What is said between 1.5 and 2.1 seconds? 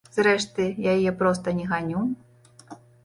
не ганю.